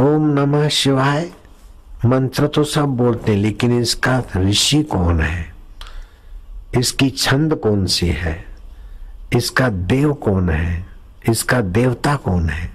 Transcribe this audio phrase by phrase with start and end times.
[0.00, 1.30] ओम नमः शिवाय।
[2.06, 5.54] मंत्र तो सब बोलते हैं, लेकिन इसका ऋषि कौन है?
[6.78, 8.44] इसकी छंद कौन सी है?
[9.36, 10.86] इसका देव कौन है?
[11.28, 12.70] इसका देवता कौन है?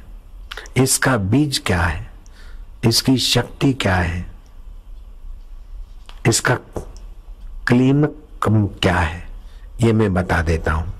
[0.77, 2.11] इसका बीज क्या है?
[2.85, 4.25] इसकी शक्ति क्या है?
[6.27, 6.55] इसका
[7.67, 8.05] क्लीन
[8.47, 9.23] क्या है?
[9.81, 10.93] ये मैं बता देता हूँ।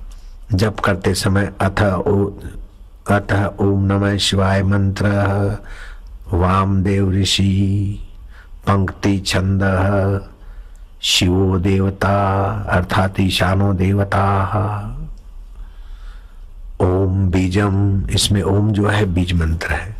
[0.54, 2.26] जब करते समय अथ ओ
[3.12, 5.08] अथ ओम नमः शिवाय मंत्र।
[6.34, 8.00] वामदेव ऋषि,
[8.68, 9.62] पंक्ति छंद,
[11.02, 14.24] शिवो देवता, अर्थात ईशानो देवता।
[16.82, 19.96] ओम बीजम, इसमें ओम जो है बीज मंत्र है।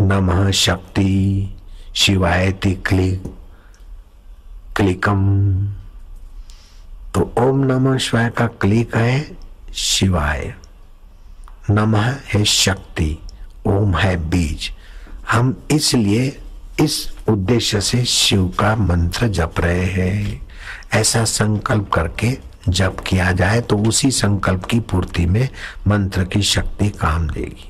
[0.00, 1.54] नमः शक्ति,
[1.94, 3.22] शिवायति क्लिक,
[4.76, 5.20] क्लिकम।
[7.14, 9.36] तो ओम नमः शिवाय का क्लिक है
[9.74, 10.54] शिवाय।
[11.70, 13.18] नमः है शक्ति,
[13.66, 14.72] ओम है बीज।
[15.32, 16.38] हम इसलिए
[16.80, 20.48] इस उद्देश्य से शिव का मंत्र जप रहे हैं।
[20.94, 25.48] ऐसा संकल्प करके जप किया जाए तो उसी संकल्प की पूर्ति में
[25.88, 27.68] मंत्र की शक्ति काम देगी।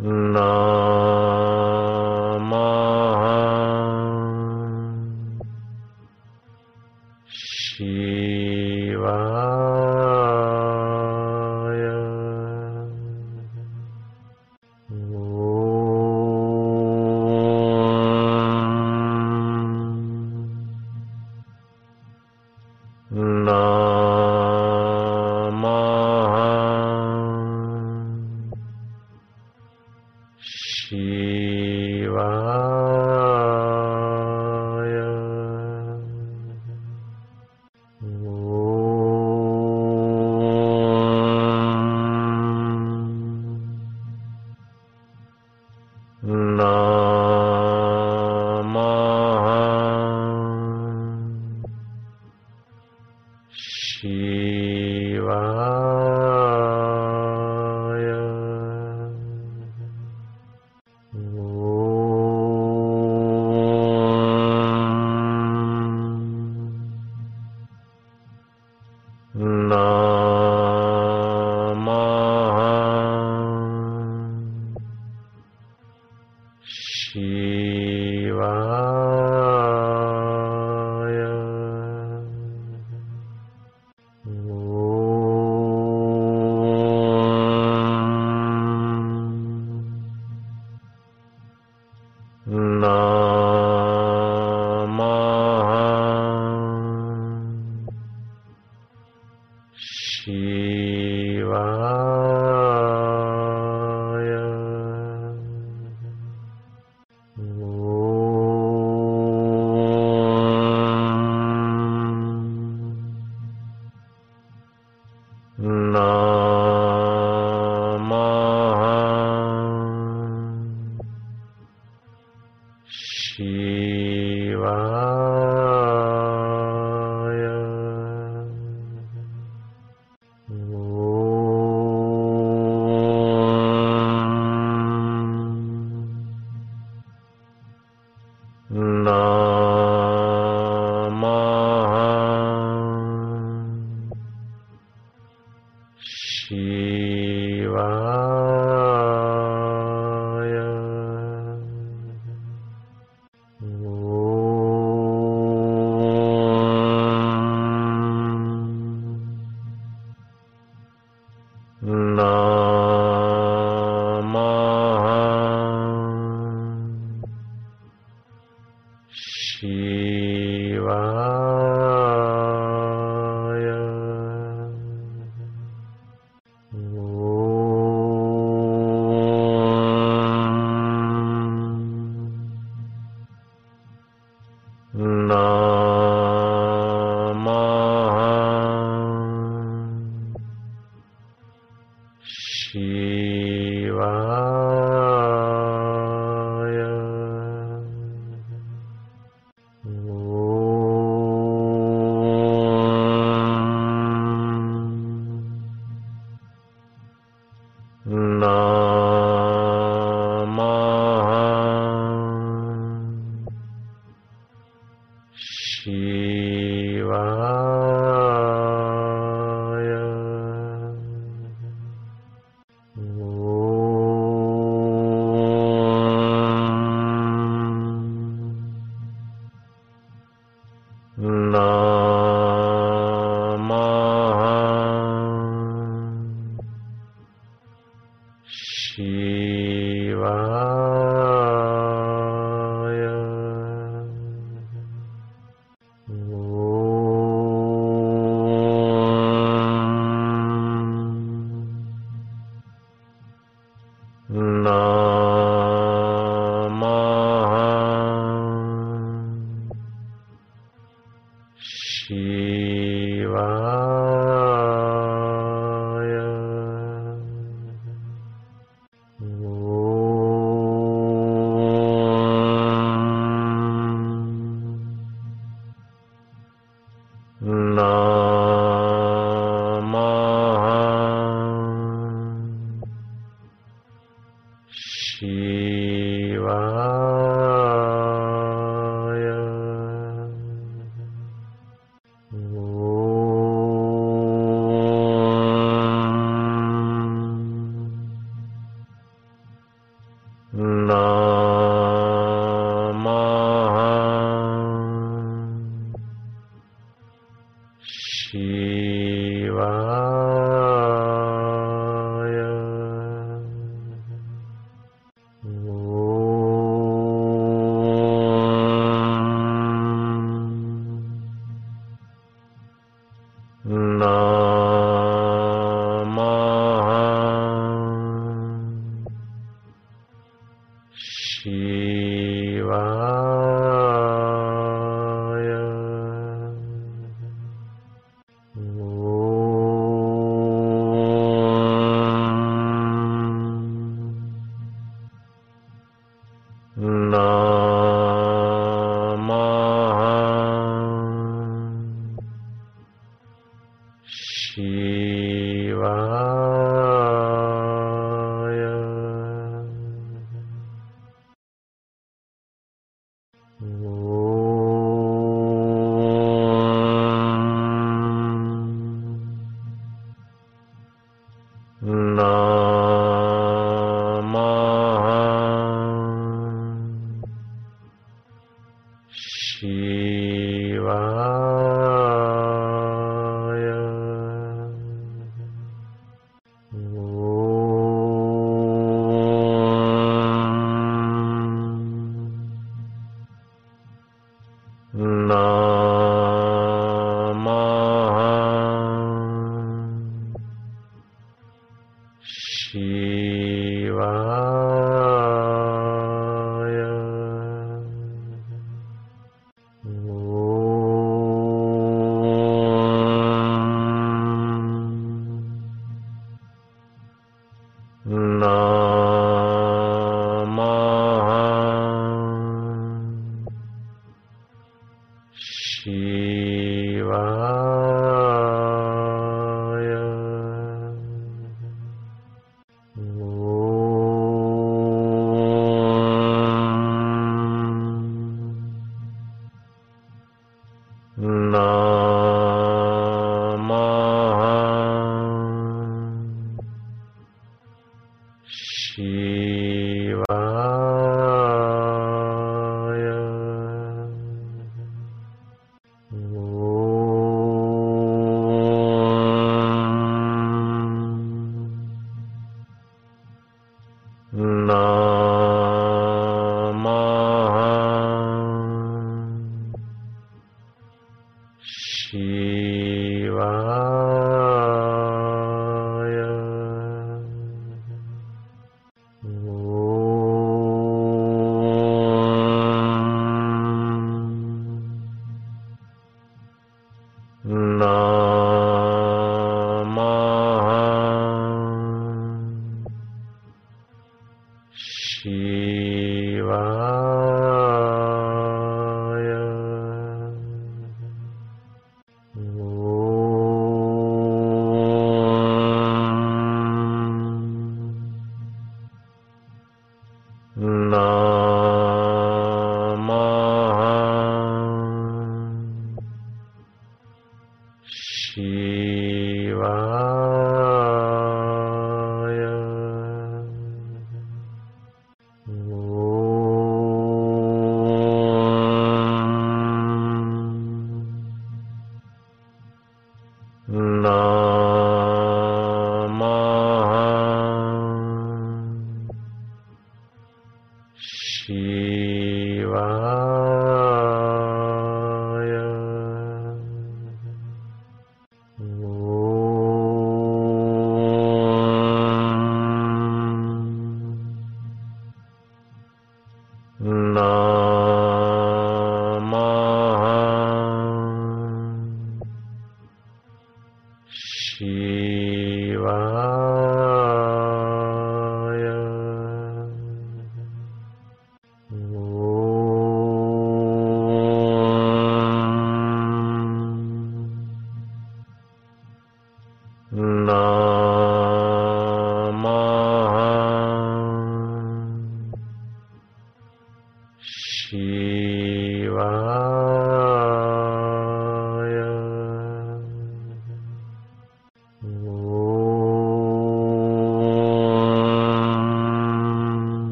[0.00, 1.03] ना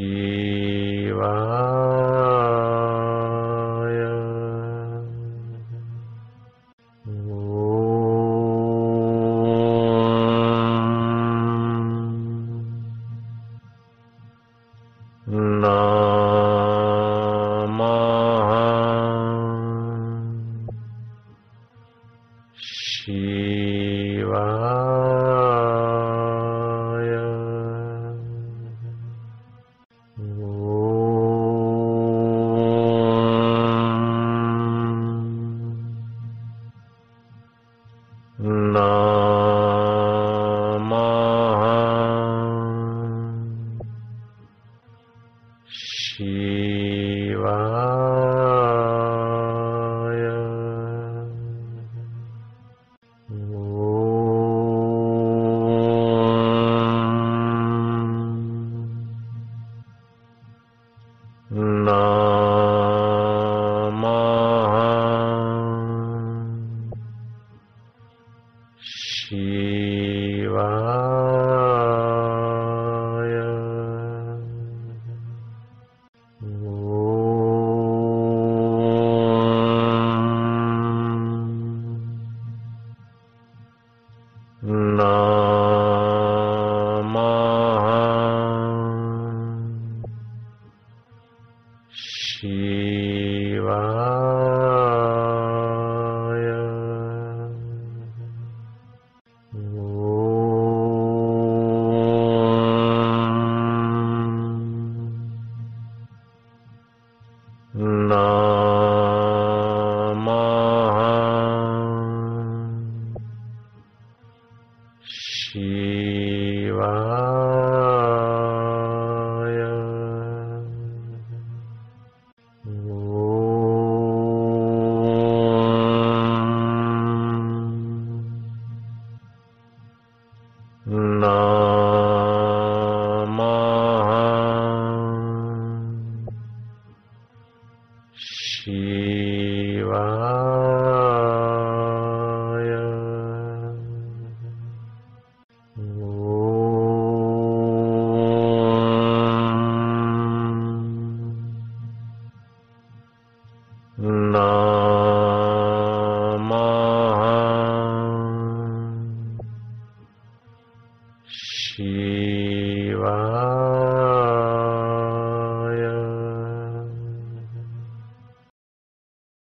[0.00, 1.79] 私は、